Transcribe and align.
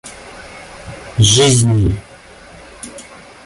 жизни 1.23 1.93